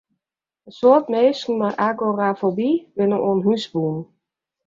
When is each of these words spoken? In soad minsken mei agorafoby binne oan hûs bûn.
In 0.67 0.71
soad 0.77 1.05
minsken 1.13 1.53
mei 1.59 1.73
agorafoby 1.87 2.69
binne 2.95 3.17
oan 3.27 3.39
hûs 3.45 3.63
bûn. 3.71 3.97